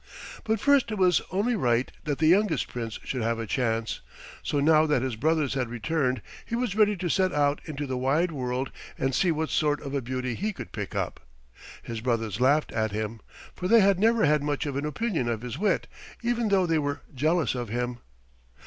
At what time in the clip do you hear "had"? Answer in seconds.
5.53-5.69, 13.81-13.99, 14.25-14.41